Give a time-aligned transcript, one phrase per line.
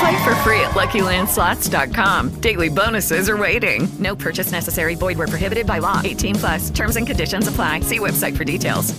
[0.00, 2.40] Play for free at LuckyLandSlots.com.
[2.40, 3.88] Daily bonuses are waiting.
[3.98, 4.94] No purchase necessary.
[4.94, 6.00] Void were prohibited by law.
[6.02, 6.70] 18 plus.
[6.70, 7.80] Terms and conditions apply.
[7.80, 8.94] See website for details.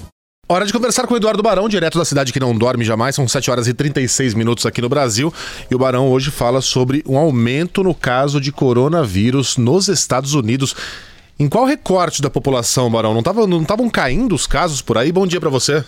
[0.49, 3.15] Hora de conversar com o Eduardo Barão, direto da cidade que não dorme jamais.
[3.15, 5.33] São 7 horas e 36 minutos aqui no Brasil.
[5.71, 10.75] E o Barão hoje fala sobre um aumento no caso de coronavírus nos Estados Unidos.
[11.39, 13.13] Em qual recorte da população, Barão?
[13.13, 15.11] Não estavam não caindo os casos por aí?
[15.13, 15.83] Bom dia para você.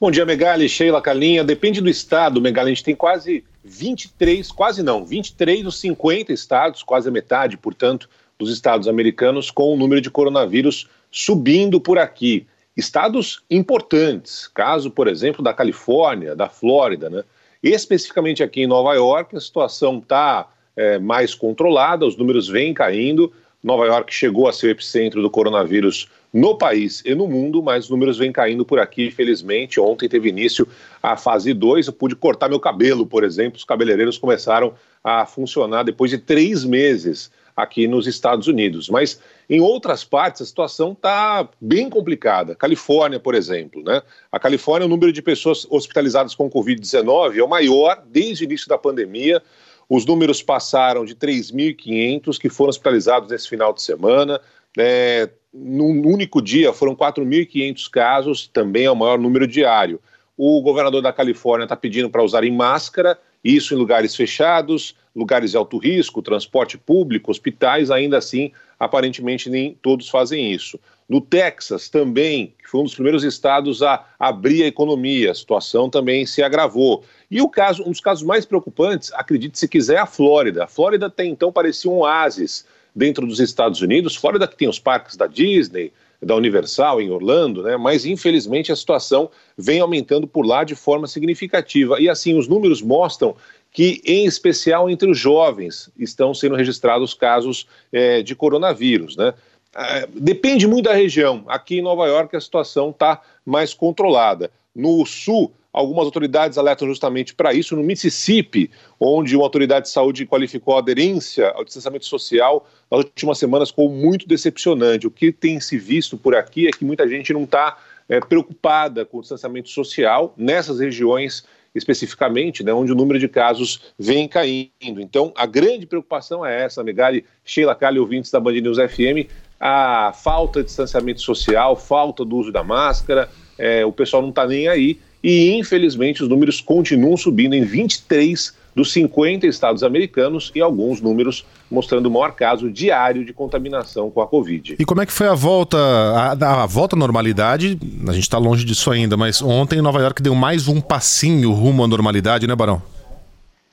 [0.00, 1.42] Bom dia, Megali, Sheila, Calinha.
[1.42, 2.70] Depende do estado, Megali.
[2.70, 8.08] A gente tem quase 23, quase não, 23 dos 50 estados, quase a metade, portanto,
[8.38, 12.46] dos estados americanos com o número de coronavírus subindo por aqui.
[12.76, 17.24] Estados importantes, caso, por exemplo, da Califórnia, da Flórida, né?
[17.60, 23.32] Especificamente aqui em Nova York, a situação está é, mais controlada, os números vêm caindo.
[23.68, 27.84] Nova York chegou a ser o epicentro do coronavírus no país e no mundo, mas
[27.84, 29.78] os números vêm caindo por aqui, felizmente.
[29.78, 30.66] Ontem teve início
[31.02, 33.58] a fase 2, eu pude cortar meu cabelo, por exemplo.
[33.58, 34.72] Os cabeleireiros começaram
[35.04, 38.88] a funcionar depois de três meses aqui nos Estados Unidos.
[38.88, 39.20] Mas
[39.50, 42.54] em outras partes a situação está bem complicada.
[42.54, 43.82] Califórnia, por exemplo.
[43.82, 44.00] Né?
[44.32, 48.66] A Califórnia, o número de pessoas hospitalizadas com Covid-19 é o maior desde o início
[48.66, 49.42] da pandemia.
[49.88, 54.40] Os números passaram de 3.500 que foram hospitalizados nesse final de semana.
[54.76, 60.00] É, num único dia foram 4.500 casos, também é o maior número diário.
[60.36, 65.56] O governador da Califórnia está pedindo para usarem máscara, isso em lugares fechados, lugares de
[65.56, 70.78] alto risco, transporte público, hospitais, ainda assim, aparentemente nem todos fazem isso.
[71.08, 75.88] No Texas também, que foi um dos primeiros estados a abrir a economia, a situação
[75.88, 77.02] também se agravou.
[77.30, 80.64] E o caso, um dos casos mais preocupantes, acredite se quiser, é a Flórida.
[80.64, 84.78] A Flórida até então parecia um oásis dentro dos Estados Unidos, Flórida que tem os
[84.78, 87.76] parques da Disney, da Universal em Orlando, né?
[87.76, 92.00] Mas infelizmente a situação vem aumentando por lá de forma significativa.
[92.00, 93.36] E assim, os números mostram
[93.70, 99.34] que, em especial entre os jovens, estão sendo registrados casos é, de coronavírus, né?
[99.76, 101.44] É, depende muito da região.
[101.46, 104.50] Aqui em Nova York a situação está mais controlada.
[104.74, 107.76] No sul, algumas autoridades alertam justamente para isso.
[107.76, 108.68] No Mississippi,
[108.98, 113.94] onde uma autoridade de saúde qualificou a aderência ao distanciamento social nas últimas semanas como
[113.94, 115.06] muito decepcionante.
[115.06, 117.78] O que tem se visto por aqui é que muita gente não está
[118.08, 123.92] é, preocupada com o distanciamento social nessas regiões especificamente, né, onde o número de casos
[123.96, 125.00] vem caindo.
[125.00, 130.12] Então, a grande preocupação é essa, Megali, Sheila Kali, ouvintes da Band News FM, a
[130.12, 134.66] falta de distanciamento social, falta do uso da máscara, é, o pessoal não está nem
[134.66, 141.00] aí e infelizmente os números continuam subindo em 23 dos 50 estados americanos e alguns
[141.00, 144.76] números mostrando o maior caso diário de contaminação com a Covid.
[144.78, 147.78] E como é que foi a volta, a, a volta à normalidade?
[148.06, 151.82] A gente está longe disso ainda, mas ontem Nova York deu mais um passinho rumo
[151.82, 152.80] à normalidade, né, Barão?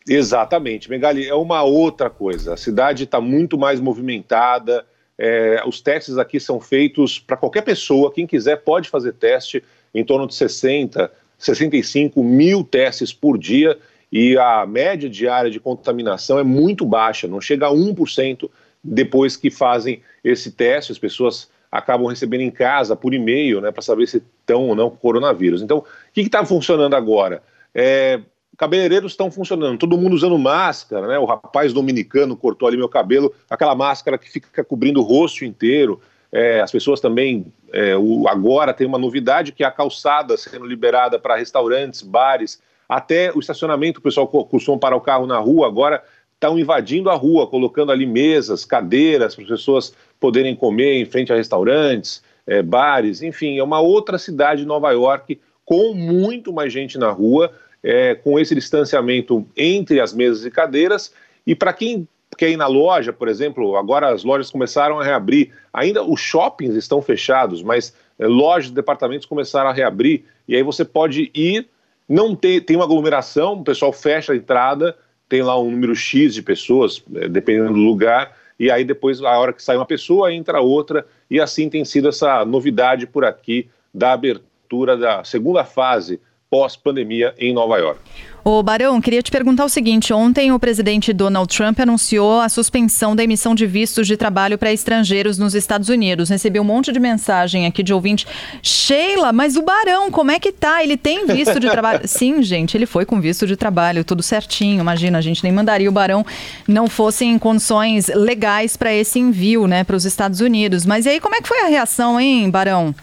[0.08, 2.54] Exatamente, Megali, é uma outra coisa.
[2.54, 4.86] A cidade está muito mais movimentada.
[5.18, 10.04] É, os testes aqui são feitos para qualquer pessoa, quem quiser pode fazer teste, em
[10.04, 11.12] torno de 60,
[11.46, 13.78] 65 mil testes por dia
[14.12, 18.50] e a média diária de contaminação é muito baixa, não chega a 1%
[18.84, 23.82] depois que fazem esse teste, as pessoas acabam recebendo em casa por e-mail, né, para
[23.82, 25.62] saber se estão ou não com coronavírus.
[25.62, 25.84] Então, o
[26.14, 27.44] que está funcionando agora?
[27.74, 28.22] É,
[28.56, 31.20] cabeleireiros estão funcionando, todo mundo usando máscara, né?
[31.20, 36.00] O rapaz dominicano cortou ali meu cabelo, aquela máscara que fica cobrindo o rosto inteiro.
[36.32, 40.66] É, as pessoas também, é, o, agora tem uma novidade que é a calçada sendo
[40.66, 45.68] liberada para restaurantes, bares, até o estacionamento, o pessoal costuma parar o carro na rua,
[45.68, 51.06] agora estão invadindo a rua, colocando ali mesas, cadeiras para as pessoas poderem comer em
[51.06, 56.54] frente a restaurantes, é, bares, enfim, é uma outra cidade de Nova York com muito
[56.54, 57.52] mais gente na rua,
[57.82, 61.14] é, com esse distanciamento entre as mesas e cadeiras.
[61.46, 62.08] E para quem
[62.38, 66.76] quer ir na loja, por exemplo, agora as lojas começaram a reabrir, ainda os shoppings
[66.76, 71.68] estão fechados, mas é, lojas, departamentos começaram a reabrir, e aí você pode ir,
[72.08, 74.96] não ter, tem uma aglomeração, o pessoal fecha a entrada,
[75.28, 79.38] tem lá um número X de pessoas, é, dependendo do lugar, e aí depois, a
[79.38, 83.68] hora que sai uma pessoa, entra outra, e assim tem sido essa novidade por aqui
[83.94, 86.20] da abertura da segunda fase
[86.56, 88.00] pós-pandemia em Nova York.
[88.42, 93.14] Ô Barão, queria te perguntar o seguinte: ontem o presidente Donald Trump anunciou a suspensão
[93.14, 96.30] da emissão de vistos de trabalho para estrangeiros nos Estados Unidos.
[96.30, 98.26] Recebi um monte de mensagem aqui de ouvinte.
[98.62, 100.82] Sheila, mas o Barão, como é que tá?
[100.82, 102.02] Ele tem visto de trabalho?
[102.08, 104.80] Sim, gente, ele foi com visto de trabalho, tudo certinho.
[104.80, 106.26] Imagina, a gente nem mandaria o Barão
[106.66, 110.86] não fosse em condições legais para esse envio, né, para os Estados Unidos.
[110.86, 112.96] Mas e aí, como é que foi a reação, hein, Barão?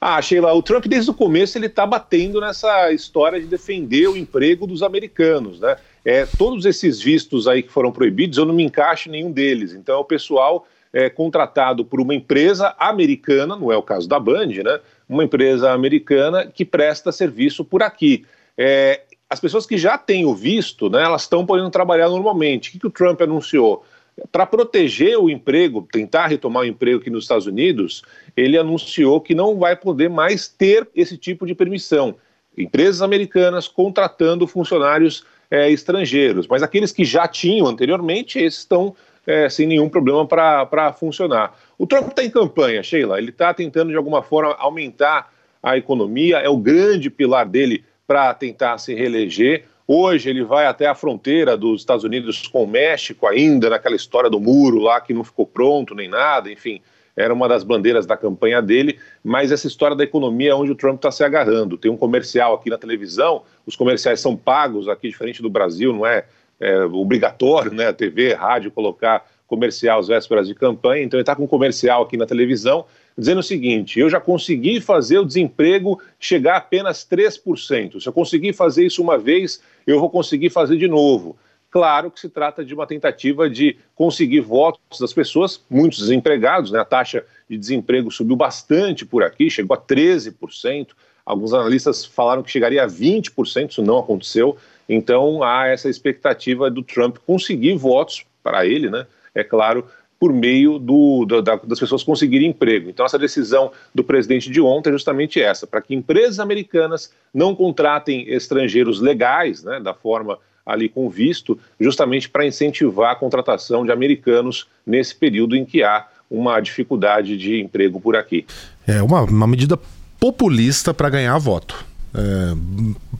[0.00, 4.16] Ah, Sheila, o Trump desde o começo ele está batendo nessa história de defender o
[4.16, 5.76] emprego dos americanos, né?
[6.04, 9.74] É, todos esses vistos aí que foram proibidos, eu não me encaixo em nenhum deles.
[9.74, 14.18] Então é o pessoal é, contratado por uma empresa americana, não é o caso da
[14.18, 14.80] Band, né?
[15.08, 18.24] Uma empresa americana que presta serviço por aqui.
[18.56, 22.68] É, as pessoas que já têm o visto, né, elas estão podendo trabalhar normalmente.
[22.68, 23.84] O que, que o Trump anunciou?
[24.32, 28.02] Para proteger o emprego, tentar retomar o emprego aqui nos Estados Unidos,
[28.36, 32.16] ele anunciou que não vai poder mais ter esse tipo de permissão.
[32.56, 38.94] Empresas americanas contratando funcionários é, estrangeiros, mas aqueles que já tinham anteriormente, esses estão
[39.26, 41.56] é, sem nenhum problema para funcionar.
[41.78, 45.30] O Trump está em campanha, Sheila, ele está tentando de alguma forma aumentar
[45.62, 49.64] a economia, é o grande pilar dele para tentar se reeleger.
[49.90, 54.28] Hoje ele vai até a fronteira dos Estados Unidos com o México, ainda naquela história
[54.28, 56.82] do muro lá que não ficou pronto nem nada, enfim,
[57.16, 58.98] era uma das bandeiras da campanha dele.
[59.24, 61.78] Mas essa história da economia é onde o Trump está se agarrando.
[61.78, 66.04] Tem um comercial aqui na televisão, os comerciais são pagos aqui, diferente do Brasil, não
[66.04, 66.26] é,
[66.60, 67.88] é obrigatório, né?
[67.88, 71.02] A TV, a rádio colocar comercial às vésperas de campanha.
[71.02, 72.84] Então ele está com um comercial aqui na televisão
[73.16, 78.00] dizendo o seguinte: eu já consegui fazer o desemprego chegar a apenas 3%.
[78.00, 81.36] Se eu conseguir fazer isso uma vez, eu vou conseguir fazer de novo.
[81.70, 86.80] Claro que se trata de uma tentativa de conseguir votos das pessoas, muitos desempregados, né?
[86.80, 90.88] a taxa de desemprego subiu bastante por aqui, chegou a 13%.
[91.26, 94.56] Alguns analistas falaram que chegaria a 20%, isso não aconteceu.
[94.88, 99.06] Então há essa expectativa do Trump conseguir votos para ele, né?
[99.38, 99.84] É claro,
[100.18, 102.90] por meio do, da, das pessoas conseguirem emprego.
[102.90, 107.54] Então, essa decisão do presidente de ontem é justamente essa, para que empresas americanas não
[107.54, 113.92] contratem estrangeiros legais, né, da forma ali com visto, justamente para incentivar a contratação de
[113.92, 118.44] americanos nesse período em que há uma dificuldade de emprego por aqui.
[118.86, 119.78] É uma, uma medida
[120.20, 121.86] populista para ganhar voto.
[122.14, 122.54] É,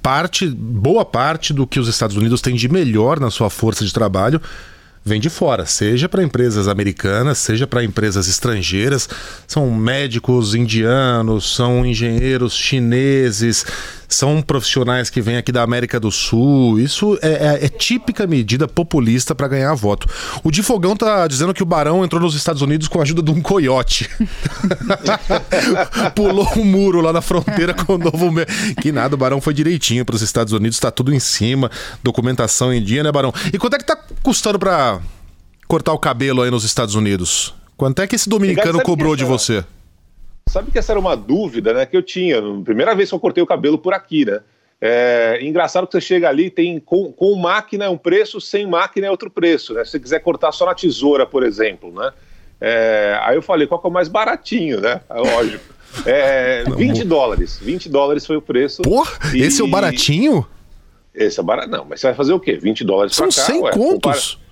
[0.02, 3.92] parte, boa parte do que os Estados Unidos têm de melhor na sua força de
[3.92, 4.42] trabalho
[5.08, 9.08] vem de fora, seja para empresas americanas, seja para empresas estrangeiras.
[9.46, 13.64] São médicos indianos, são engenheiros chineses,
[14.08, 16.80] são profissionais que vêm aqui da América do Sul.
[16.80, 20.08] Isso é, é, é típica medida populista para ganhar voto.
[20.42, 23.22] O Di Fogão tá dizendo que o Barão entrou nos Estados Unidos com a ajuda
[23.22, 24.08] de um coiote.
[26.16, 28.32] Pulou um muro lá na fronteira com o novo.
[28.80, 31.70] Que nada, o Barão foi direitinho para os Estados Unidos, tá tudo em cima,
[32.02, 33.32] documentação em dia, né, Barão?
[33.52, 35.00] E quanto é que tá custando para
[35.66, 37.54] cortar o cabelo aí nos Estados Unidos?
[37.76, 39.64] Quanto é que esse dominicano cobrou de você?
[40.48, 42.40] Sabe que essa era uma dúvida né, que eu tinha.
[42.64, 44.40] Primeira vez que eu cortei o cabelo por aqui, né?
[44.80, 49.08] É, engraçado que você chega ali, tem com, com máquina é um preço, sem máquina
[49.08, 49.74] é outro preço.
[49.74, 49.84] Né?
[49.84, 52.12] Se você quiser cortar só na tesoura, por exemplo, né?
[52.60, 55.00] É, aí eu falei, qual que é o mais baratinho, né?
[55.10, 55.64] É lógico.
[56.06, 57.58] É, 20 dólares.
[57.60, 58.82] 20 dólares foi o preço.
[58.82, 59.42] Porra, e...
[59.42, 60.46] esse é o baratinho?
[61.14, 61.68] Esse é barato.
[61.68, 62.56] Não, mas você vai fazer o quê?
[62.56, 63.42] 20 dólares São pra cá?
[63.42, 64.34] São 100 ué, contos.
[64.34, 64.48] Compara...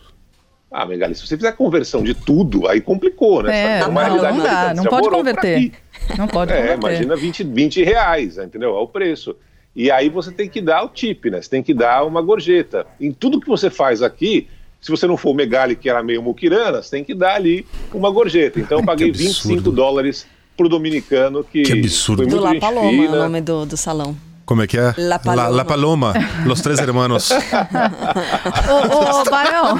[0.70, 3.78] Ah, Megali, se você fizer conversão de tudo, aí complicou, né?
[3.78, 5.72] É, não, não dá, não pode converter.
[6.16, 8.76] Não pode é, imagina 20, 20 reais, entendeu?
[8.76, 9.36] É o preço.
[9.74, 11.42] E aí você tem que dar o tip, né?
[11.42, 12.86] Você tem que dar uma gorjeta.
[13.00, 14.48] Em tudo que você faz aqui,
[14.80, 17.66] se você não for o Megali, que era meio muquirana, você tem que dar ali
[17.92, 18.58] uma gorjeta.
[18.58, 22.26] Então eu paguei 25 dólares pro dominicano, que, que absurdo.
[22.26, 24.16] do La Paloma, o nome do, do salão.
[24.46, 24.94] Como é que é?
[24.96, 25.42] La Paloma.
[25.42, 26.12] La, La Paloma.
[26.44, 27.30] Los Três Hermanos.
[28.70, 29.76] Ô, ô, Barão.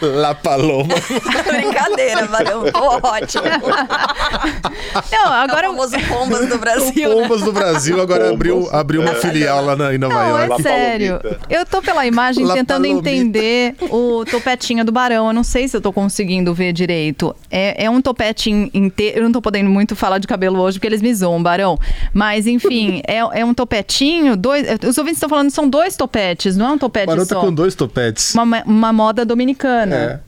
[0.00, 0.94] La Paloma.
[1.46, 2.64] Brincadeira, Barão.
[3.02, 3.44] Ótimo.
[5.12, 5.70] Não, agora...
[5.70, 7.22] O famoso Pombas do Brasil, o né?
[7.22, 8.34] Pombas do Brasil agora Pombas.
[8.34, 10.60] abriu, abriu uma filial lá na, em Nova Não, York.
[10.60, 11.20] é sério.
[11.50, 13.10] Eu tô pela imagem La tentando Palomita.
[13.10, 15.26] entender o topetinho do Barão.
[15.28, 17.34] Eu não sei se eu tô conseguindo ver direito.
[17.50, 19.18] É, é um topete inteiro.
[19.18, 21.78] Eu não tô podendo muito falar de cabelo hoje porque eles me zoam, Barão.
[22.12, 24.36] Mas, enfim, é, é um topetinho.
[24.36, 27.34] Dois, os ouvintes estão falando que são dois topetes, não é um topete Barão tá
[27.34, 27.40] só.
[27.40, 28.34] com dois topetes.
[28.34, 29.96] Uma, uma moda dominicana.
[29.96, 30.20] É.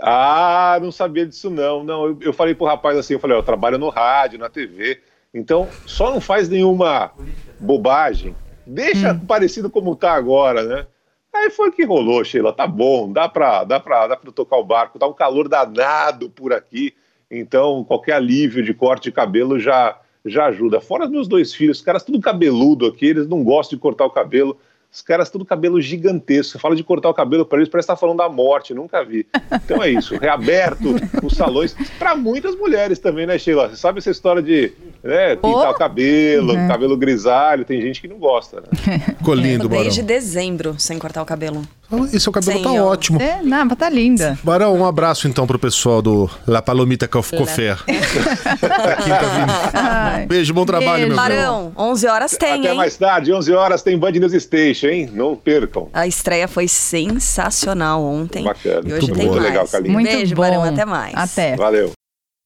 [0.00, 1.82] Ah, não sabia disso não.
[1.82, 4.48] Não, eu, eu falei pro rapaz assim, eu falei, ó, eu trabalho no rádio, na
[4.48, 5.00] TV,
[5.32, 7.10] então só não faz nenhuma
[7.58, 8.34] bobagem.
[8.66, 10.86] Deixa parecido como tá agora, né?
[11.32, 12.52] Aí foi que rolou, Sheila.
[12.52, 14.98] Tá bom, dá pra, dá pra, dá pra tocar o barco.
[14.98, 16.94] Tá um calor danado por aqui.
[17.30, 20.80] Então, qualquer alívio de corte de cabelo já, já ajuda.
[20.80, 24.04] Fora os meus dois filhos, os caras tudo cabeludo aqui, eles não gostam de cortar
[24.06, 24.56] o cabelo.
[24.92, 26.56] Os caras tudo cabelo gigantesco.
[26.56, 29.26] Fala de cortar o cabelo para eles, parece que tá falando da morte, nunca vi.
[29.64, 33.68] Então é isso, reaberto os salões para muitas mulheres também, né, Sheila?
[33.68, 35.70] Você sabe essa história de né, pintar Oh.
[35.72, 38.98] o cabelo, cabelo grisalho, tem gente que não gosta, né?
[39.18, 39.68] Ficou lindo.
[39.68, 41.62] Desde dezembro, sem cortar o cabelo.
[42.12, 42.86] E seu cabelo tá Senhor.
[42.86, 43.20] ótimo.
[43.20, 44.38] É, não, tá linda.
[44.42, 47.76] Barão, um abraço então pro pessoal do La Palomita Cof- Cofer.
[47.86, 49.70] da Quinta Avenida.
[49.74, 50.26] Ai.
[50.26, 51.06] Beijo, bom trabalho, Beijo.
[51.08, 51.16] meu.
[51.16, 52.76] Barão, 11 horas tem, Até hein?
[52.76, 55.10] mais tarde, 11 horas, tem Band News Station, hein?
[55.12, 55.88] Não percam.
[55.92, 58.44] A estreia foi sensacional ontem.
[58.44, 58.82] Bacana.
[58.88, 59.32] E hoje Muito tem bom.
[59.34, 59.44] mais.
[59.44, 59.92] Legal, Kaline.
[59.94, 60.42] Muito Beijo, bom.
[60.42, 60.64] Barão.
[60.64, 61.14] Até mais.
[61.14, 61.56] Até.
[61.56, 61.90] Valeu.